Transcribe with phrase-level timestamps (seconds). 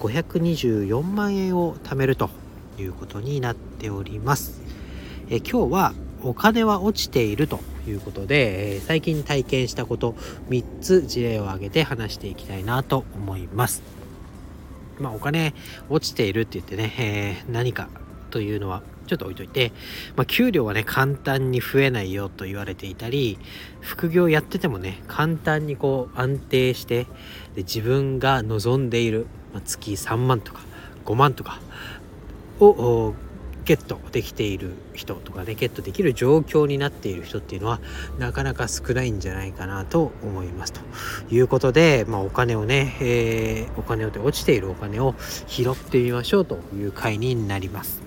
[0.00, 2.30] 524万円を貯めると
[2.78, 4.60] いうことになっております。
[5.28, 10.12] え今日はお金は落ちているということで、え最近体験したこと
[10.50, 13.82] 3つ事例を挙げて話していきたいなと思います。
[14.98, 15.54] まあお金
[15.88, 17.88] 落ちているって言ってね、えー、何か
[18.30, 19.72] というのはちょっと置いといて、
[20.16, 23.38] まあ、給料はね簡単に増えないよと言われていたり
[23.80, 27.04] 副業やっててもね簡単にこう安定して
[27.54, 29.26] で自分が望んでいる、
[29.60, 30.60] 月3万とか
[31.04, 31.60] 5万とか
[32.60, 33.14] を
[33.66, 37.80] ゲットできている人とかねゲットできる状況になっている人っていうのは
[38.16, 40.80] なかなか少ないんじゃないかなと思いますと
[41.34, 45.16] いうことで、まあ、お金をね、えー、お金を落ちているお金を
[45.48, 48.06] 拾ってみましょうという回になります。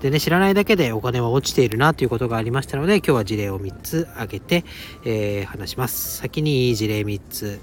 [0.00, 4.64] でね、知らないだけでお金は落ちているなということがありましたので、今日は事例を3つ挙げて、
[5.06, 6.18] えー、話します。
[6.18, 7.58] 先に事例3つ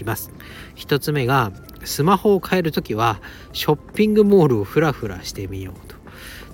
[0.00, 0.32] きます。
[0.76, 1.52] 1つ目が、
[1.84, 3.20] スマホを変えるときは、
[3.52, 5.96] ショッピングモールをフラフラしてみようと。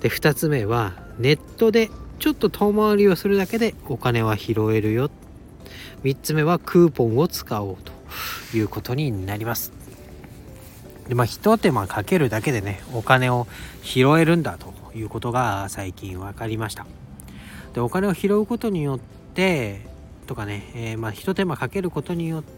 [0.01, 5.09] で、2つ目は、ネットでちょっと遠回りをするだけでお金は拾えるよ。
[6.03, 7.77] 3つ目は、クーポンを使おう
[8.51, 9.73] ということになります。
[11.07, 13.47] でまあ、一手間かけるだけでね、お金を
[13.81, 16.85] 拾えるんだということが最近分かりました
[17.73, 18.99] でお金を拾うことによっ
[19.33, 19.87] て
[20.27, 22.56] とかね、えー、まあ一手間かけることによって、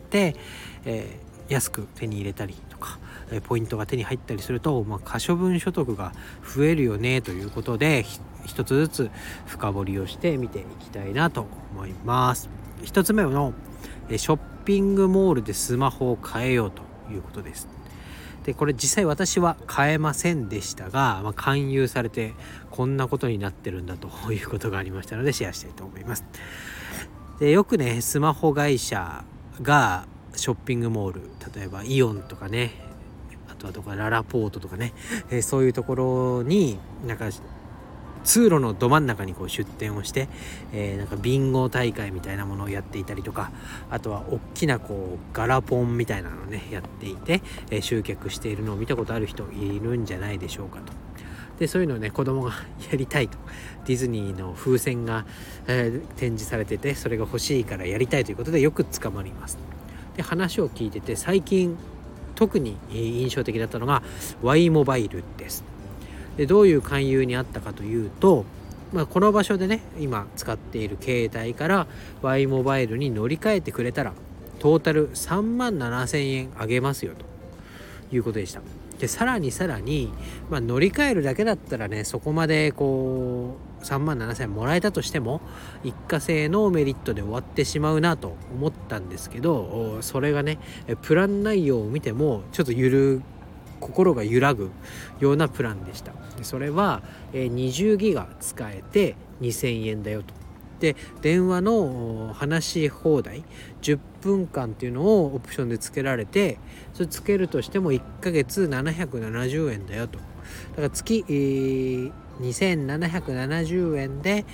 [0.85, 2.99] えー、安く手に入れたりとか
[3.31, 6.13] えポイントが手に入ったりすると、まあ、可処分所得が
[6.43, 8.05] 増えるよねということで
[8.45, 9.11] 一つずつ
[9.45, 12.49] 深掘りをして見ていきたいなと思います。
[12.83, 13.53] 一つ目の
[14.09, 16.81] ショッピングモールでスマホを変えようと
[17.11, 17.67] いうことです。
[18.45, 22.33] でこれ実際私は買えませんでしたが、まあ、勧誘されて
[22.71, 26.25] こんなことになってるんだということがありましたのでシェアしたいと思います。
[27.39, 29.23] でよくねスマホ会社
[29.61, 30.05] が
[30.35, 31.21] ショッピングモール
[31.55, 32.71] 例えばイオンとかね
[33.49, 34.93] あとはどこかララポートとかね、
[35.29, 37.29] えー、そういうところになんか
[38.23, 40.27] 通路のど真ん中にこう出店をして、
[40.73, 43.51] えー、なんかビンゴ大会みたいなものをやっていたりとか
[43.89, 47.41] あとは大きなこうガラポンみたいなのをねやっていて、
[47.71, 51.08] えー、集客しているのを見たことある人いるんじゃないでしょうかと。
[51.59, 52.53] でそういうのをね子供が
[52.89, 53.37] やりたいと
[53.85, 55.25] ディズニーの風船が、
[55.67, 59.57] えー、展示されててそれが欲しいからやりたいということでよく捕まります。
[60.15, 61.77] で話を聞いてて最近
[62.35, 64.01] 特に印象的だったのが
[64.41, 65.63] Y モバイルです。
[66.37, 68.45] でどういう勧誘にあったかというと、
[68.93, 71.87] まあ、この場所でね今使っている携帯から
[72.21, 74.13] Y モバイルに乗り換えてくれたら
[74.59, 77.25] トータル3万7000円あげますよと
[78.15, 78.61] いうことでした
[78.99, 80.11] でさらにさらに、
[80.49, 85.41] まあ、乗り換えるだけだったらねそこまでこう3万7000円もらえたとしても
[85.83, 90.59] 一過性のメリットで終わってしまうなと思ったんですけどそれがね
[91.01, 93.21] プラン内容を見てもちょっと緩
[93.79, 94.71] 心が揺らぐ
[95.19, 96.11] ようなプランでした。
[96.37, 97.01] でそれは、
[97.33, 100.38] 20ギガ使えて2000円だよと。
[100.79, 103.43] で電話の話し放題
[103.81, 106.57] 10分間っていうのをオプションで付けられて
[106.93, 110.19] それ付けるとしても1ヶ月770円だよと。
[110.19, 114.45] だから月、えー、2770円で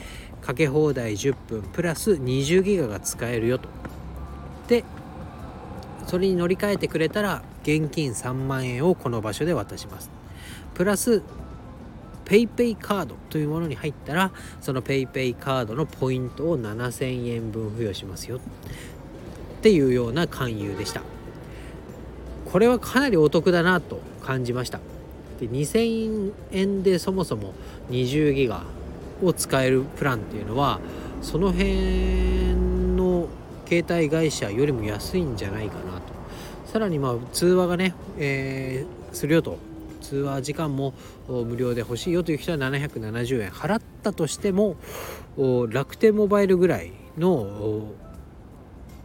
[0.42, 3.70] かけ放題10分プラス20ギガが使えるよと。
[4.68, 4.84] で
[6.08, 10.12] それに乗り換えてくれたら現金3万円をこの場所で渡します。
[10.74, 11.24] プラス
[12.26, 18.40] PayPay カードというものに入ったらその PayPay カードのポイントを7000円分付与しますよっ
[19.62, 21.02] ていうような勧誘でした。
[22.52, 24.80] これはかなりお得だなと感じました。
[25.40, 27.54] で2000円でそもそも
[27.90, 28.64] 20ギガ
[29.24, 30.80] を使えるプランっていうのは
[31.22, 32.54] その辺
[32.96, 33.28] の
[33.68, 36.14] 携帯会社よりも安いんじゃないかなと。
[36.66, 39.58] さらにまあ通話がね、えー、するよと
[40.06, 40.94] 通話時間も
[41.28, 44.76] 無料で欲しいよという人は770円払ったとしても
[45.70, 47.88] 楽天モバイルぐらいの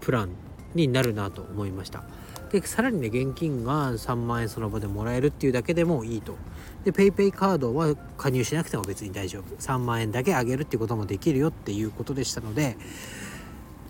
[0.00, 0.30] プラン
[0.74, 2.04] になるなと思いました。
[2.50, 6.36] でさらにね現金が3万円その場でもらえるっていうだけでもいいと。
[6.84, 9.54] で PayPay カードは加入しなくても別に大丈夫。
[9.56, 12.76] 3万円だけあげるっていうこともできるよっていうことでしたので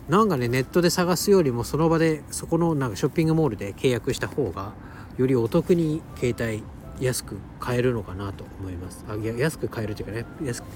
[0.08, 4.72] なんかねネットで探すよりもその場でそこのなんかショッピングモールで契約した方が
[5.16, 6.62] よりお得に携帯
[7.00, 9.04] 安く買えるのかなと思います。
[9.08, 10.24] あ安く買えるというかね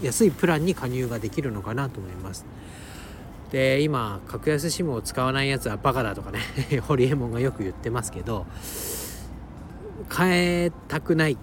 [0.03, 2.47] 安いプランに加入ができるのかなと思います。
[3.53, 6.41] で今格安 SIM を使わないやつはバカだとかね
[6.81, 8.47] ホリエモンがよく言ってますけど
[10.17, 11.37] 変えたくない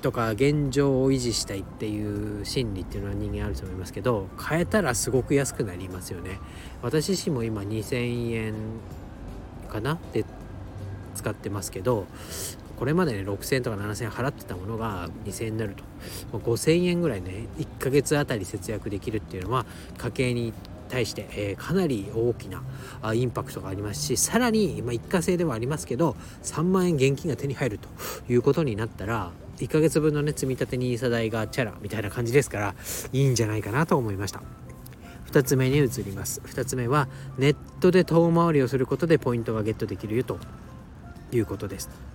[0.00, 6.38] とか現状を維持したいっていう心理っていうのは人間あると思いますけど変えたらすごく安くなりますよね。
[6.82, 8.54] 私自身も今2000円
[9.68, 10.24] かなで
[11.14, 12.06] 使ってますけど
[12.80, 15.84] これまでね6000円とか7000円払ってたものが2000円になると。
[16.38, 19.66] 5000円ぐらいね1ヶ月あたり節約できるっていうのは
[19.98, 20.54] 家計に
[20.88, 22.62] 対して、えー、かなり大きな
[23.02, 27.88] あインパクトがありますしさらに、まあ、一過性ではありますけど3万円現金が手に入ると
[28.32, 32.74] いうことになったら1ヶ月分のね積み立て NISA 代がチャラみたいな感じですから
[33.12, 34.40] いいんじゃないかなと思いました。
[35.30, 36.40] 2つ目に移ります。
[36.46, 40.38] 2つ目はネットで遠回りをすることでポイントがゲットできるよと
[41.30, 42.09] いうことです。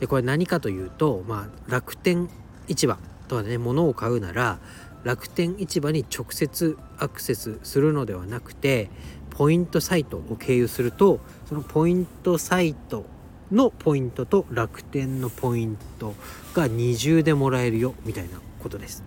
[0.00, 2.28] でこれ何かというと、まあ、楽天
[2.68, 4.58] 市場とはね物を買うなら
[5.04, 8.90] 楽天市場に直接アクセスするのではなくて
[9.30, 13.06] ポイントサイトを経由するとそのポイントサイト
[13.52, 16.14] のポイントと楽天のポイント
[16.54, 19.04] が二重でもらえるよみたいなことです。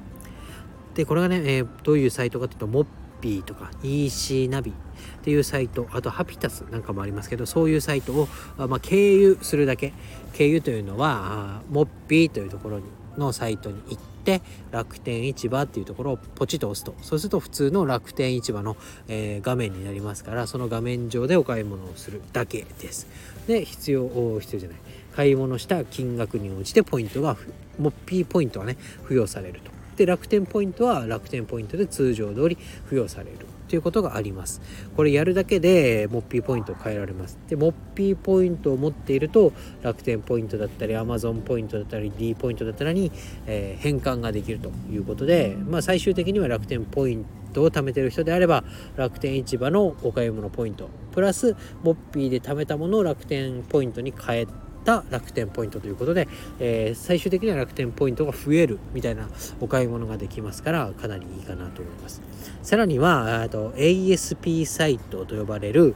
[0.95, 2.87] でこれがね、えー、どういうサイトかというとモッ
[3.21, 4.73] ピーとか EC ナビ
[5.21, 8.27] っていうサイトあとハピタスなんかもありますけどそういうサイトを、
[8.57, 9.93] まあ、経由するだけ。
[10.33, 12.79] 経由というのはモッピーというところ
[13.17, 14.41] のサイトに行って
[14.71, 16.95] 楽天市場っていうところをポチッと押すと。
[17.03, 18.77] そうすると普通の楽天市場の、
[19.07, 23.07] えー、画面になりますからその画面上でお買い物をするだけです。
[23.47, 24.77] で必要必要じゃない。
[25.15, 27.37] 買い物した金額に応じてポイントが
[27.77, 29.70] モッピーポイントがね付与されると。
[29.95, 34.61] で楽天ポイントは楽天ポイントで通常通り付与されるということがあります。
[34.97, 37.37] これやるだけでモッピーポイントを変えられます。
[37.47, 43.11] でモッピーポイントを持っていると楽天ポイントだったり Amazon ポイントだったり D ポイントだったりに、
[43.47, 48.63] えー、変換ができるということで、まあ、最終的には楽天ポイントを貯めてる人であれば
[48.95, 54.47] 楽天市場のお買い物ポイントプラスモッピーで貯めたものを楽天ポイントに変え
[54.81, 56.27] た楽天ポイントということで、
[56.59, 59.27] えー、最終的には楽天ポイントが増えるみたいな
[59.59, 62.21] お買い物ができますからかなりいいかなと思います。
[62.63, 65.95] さらにはと ASP サイトと呼ばれる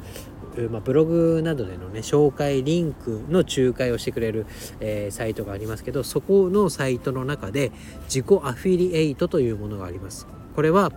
[0.69, 4.45] まあ、ブログなどでのね紹介リンクの仲介をしてくれる、
[4.79, 7.71] えー、サイトがありますけどそこのサイトの中で
[8.05, 10.27] 自己アフィリエイトというものがあります。
[10.55, 10.91] これは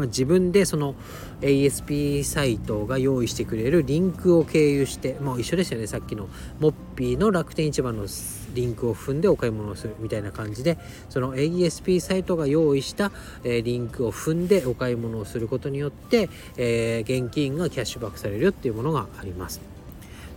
[0.00, 0.94] まあ、自分でその
[1.42, 8.06] ASP サイトが用意してくれるリンクを経由してもう一緒ですよねさっきのモッピーの楽天市場の
[8.54, 10.78] リンクを踏んでお買い物をするみたいな感じで
[11.10, 13.12] その ASP サイトが用意した、
[13.44, 19.60] え、リンクを踏んでお買い物をすることによって、えー、現金がキャッシュバックされるっていうものがあります。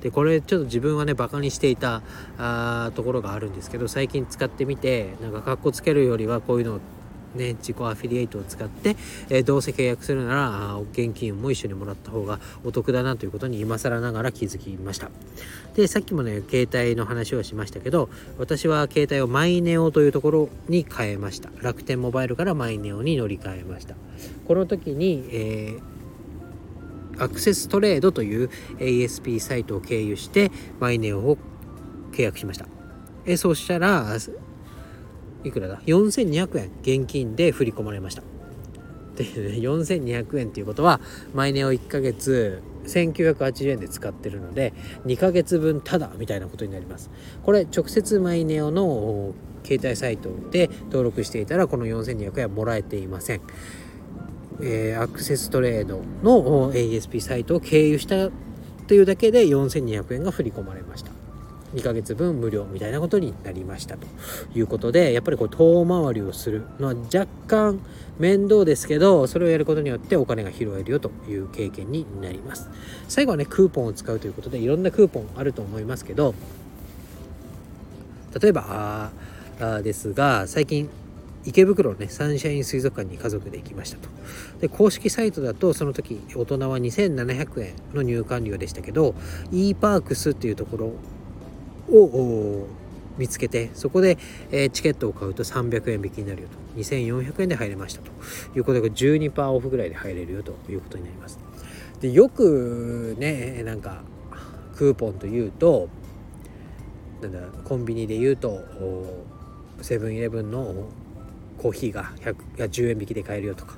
[0.02, 2.02] でこれちょっと自分はねバカにしていた
[2.38, 6.80] あところがあるんですけど最近使ってみてなんかかっこつけるよりはこういうのを
[7.36, 8.96] ね、自己アフィリエイトを使って、
[9.30, 15.10] えー、どうせ契約するなら現金も一緒にもらった方がお得だなということに今更ながら気づきました。
[15.76, 21.50] でさっきもね携帯の話をしましたけど私は携帯をマイネオというところに変えました。
[21.62, 23.96] 楽天モバイルからマイネオに乗り換えました。
[24.48, 31.38] この時に、えー、アクセストレードという ASP サイトを経由してマイネオを
[32.12, 32.68] 契約しました。
[33.26, 34.18] えそうしたら
[35.44, 36.72] いくらだ？4200円。
[36.82, 38.24] 現金で振り込まれました。
[39.16, 41.00] で4200円っていうことは
[41.34, 44.74] マイネを1ヶ月1980円で使ってるので
[45.06, 47.12] 2ヶ月分ただみたいなことになります。
[47.44, 49.34] これ直接マイネオの
[49.64, 53.42] 携帯サイトで登録していたらこの4200円はもらえていません。
[54.62, 58.30] えー、アクセストレードの ASP サイトを経由した
[58.88, 61.23] というだけで4200円が振り込まれました。
[61.74, 64.08] 2ヶ月分無料みたいなことになりましたと
[64.56, 67.80] いうことでやっぱりこう遠回りをするのは若干
[68.20, 72.70] 面倒ですけどそれをやることによってお金が拾えるよという経験になります。
[73.08, 76.36] 最後はねクーポンを使うということでいろんなクーポンあると思いますけど
[78.40, 79.12] 例えば
[79.60, 80.90] あですが最近
[81.46, 84.10] 池袋のねサンシャイン水族館に家族で行きましたと。
[84.62, 89.14] で公式サイトだとその時大人は2700円の入館料でしたけど
[89.52, 90.94] e パークスっていうところ
[91.90, 92.68] を
[93.18, 94.18] 見つけてそこで、
[94.52, 96.58] え、チケットを買うと300円引きになるよと。
[96.80, 98.12] 2400円で入れましたと。
[98.56, 101.40] いうことで12%オフぐらいで入れるよということになります。
[102.02, 104.04] でよくねなんか
[104.76, 105.88] クーポンというと
[107.22, 108.60] なんだコンビニで言うと
[109.82, 110.90] セブンイレブンの
[111.58, 113.78] コーヒーが100や10円引きで買えるよとか。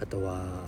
[0.00, 0.64] あとは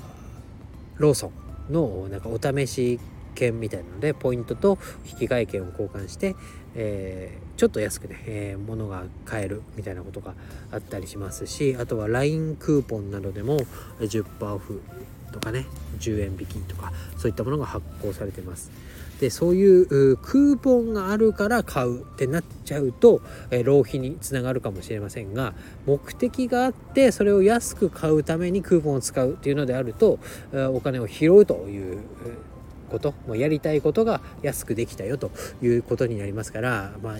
[0.96, 1.30] ローソ
[1.68, 2.98] ンのなんかお試し
[3.38, 4.78] 券みたいなのでポイントと
[5.20, 6.34] 引換券を交換して、
[6.74, 10.34] えー、ちょっと安くね、えー、物が買えるみたいなことが
[10.72, 13.58] あったりしますしあとは LINE クーポンなどでも
[14.00, 14.82] 10%オフ
[15.32, 15.66] とかね
[16.00, 18.70] 10円引きとかそういったものが発行されてます。
[19.20, 25.54] でそういうクーポンがあるから買うってなっちゃうと、え、浪費につながるかもしれませんが
[25.86, 30.20] 目的があってそれを安く買うためにクーポンを使うっていうのであると
[30.52, 31.98] お金を拾うという
[32.88, 35.30] こともやりたいことが安くできたよと
[35.62, 37.16] いうことになりますから、まあ、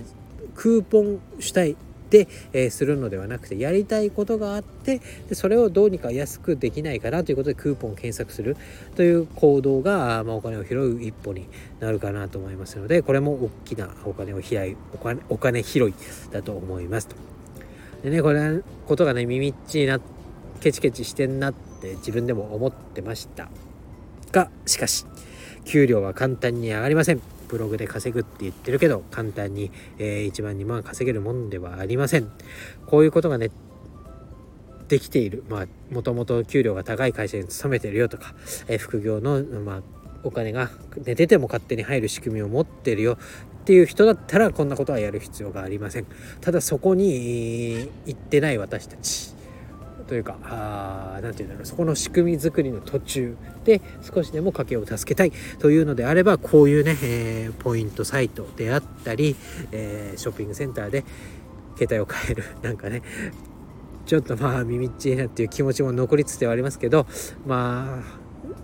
[0.55, 1.77] クーポン主体
[2.11, 8.57] で、え、するのではなくてやりたいことがあってでそれをどうにか安くできないかなということでクーポンを検索する
[8.97, 11.49] という行動が、まあ、お金を拾う一歩に
[11.81, 15.95] なるかなと思いますのでこれも大きなお金を拾いお金お金拾い
[16.31, 17.17] だと思いますと。
[18.03, 20.01] でねこれことがね耳っちにな
[20.61, 23.49] ケチケチしてんなって自分でも思ってました
[24.33, 25.05] がしかし
[25.65, 27.21] 給料は簡単に上がりません。
[27.49, 32.31] ブログで稼ぐって言ってるけど簡単に、えー、1万2万稼げるもんではありません。
[32.87, 33.51] こういうことがね
[34.89, 35.45] できている。
[35.49, 38.35] まあもともと給料が高い会社に勤めてるよとか、
[38.69, 39.83] えー、副業のまあ
[40.25, 40.71] お金が
[41.05, 43.15] 寝てても勝手に入る仕組みを持ってるよ。
[43.15, 46.07] っていう人だったらこんなことはやる必要がありません。
[46.41, 49.38] ただそこに行ってない私たち。
[50.09, 50.39] というか
[51.23, 59.37] 何て言うんだろうそこの仕組み作りの途中で少しでも家計を助けたいというのであればこういうね、えー、ポイントサイトであったり、
[59.71, 61.05] えー、ショッピングセンターで
[61.77, 63.03] 携帯を変える なんかね
[64.07, 67.07] ちょっとまあ耳っちいなっていう気持ちも残りつつではありますけど
[67.47, 68.19] まあ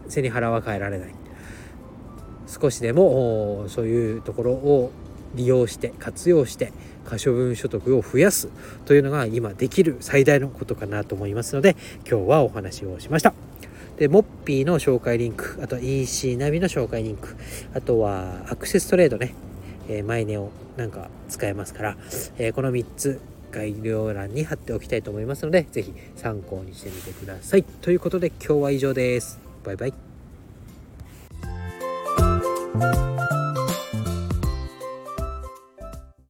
[0.08, 1.14] 背に腹は変えられない。
[2.46, 4.92] 少しでもそういうところを
[5.34, 6.72] 利用して活用して
[7.04, 8.49] 可処分所得を増やす
[8.87, 11.76] というのが今できる最大のことかなと思いますので
[12.08, 13.34] 今日はお話をしました。
[13.96, 17.37] で、モッピーの紹介リンク、あと EC ナビの紹介リンク、
[17.75, 19.34] あとはアクセストレードね、
[19.88, 21.96] えー、マイネオなんか使えますから、
[22.38, 23.20] えー、この3つ
[23.52, 27.62] 概要欄に貼っておきたいと思いますので、是非参考にしてみてください。
[27.62, 29.38] ということで今日は以上です。
[29.62, 29.94] バイバイ。